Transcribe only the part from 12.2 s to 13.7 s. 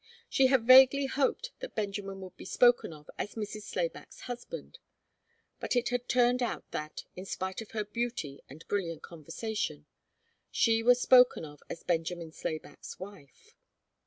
Slayback's wife.